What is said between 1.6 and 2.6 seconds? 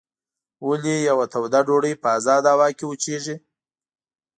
ډوډۍ په ازاده